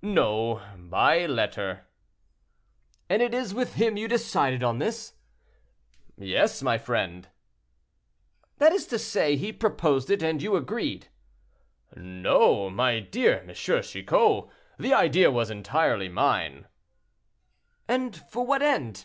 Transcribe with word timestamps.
"No, 0.00 0.62
by 0.78 1.26
letter." 1.26 1.86
"And 3.10 3.20
it 3.20 3.34
is 3.34 3.52
with 3.52 3.74
him 3.74 3.98
you 3.98 4.08
decided 4.08 4.62
on 4.62 4.78
this?" 4.78 5.12
"Yes, 6.16 6.62
my 6.62 6.78
friend." 6.78 7.28
"That 8.56 8.72
is 8.72 8.86
to 8.86 8.98
say, 8.98 9.36
he 9.36 9.52
proposed 9.52 10.08
it 10.10 10.22
and 10.22 10.40
you 10.40 10.56
agreed." 10.56 11.08
"No, 11.94 12.70
my 12.70 12.98
dear 12.98 13.40
M. 13.40 13.52
Chicot; 13.52 14.46
the 14.78 14.94
idea 14.94 15.30
was 15.30 15.50
entirely 15.50 16.08
mine." 16.08 16.66
"And 17.86 18.16
for 18.16 18.46
what 18.46 18.62
end?" 18.62 19.04